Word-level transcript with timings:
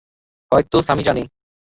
হয়তো 0.51 0.77
সামি 0.81 1.03
জানে। 1.03 1.23